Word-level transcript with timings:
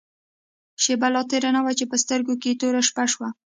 شېبه 0.83 1.07
لا 1.13 1.21
تېره 1.29 1.49
نه 1.55 1.61
وه 1.63 1.73
چې 1.79 1.85
په 1.91 1.95
سترګو 2.03 2.33
يې 2.43 2.53
توره 2.61 2.81
شپه 2.87 3.03
شوه. 3.11 3.29